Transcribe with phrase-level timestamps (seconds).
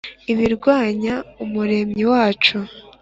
[0.31, 2.57] ibirwanya umuremyi wacu